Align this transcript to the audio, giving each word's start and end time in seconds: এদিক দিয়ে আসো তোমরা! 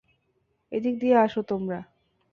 এদিক 0.71 0.95
দিয়ে 0.99 1.15
আসো 1.17 1.41
তোমরা! 1.43 1.79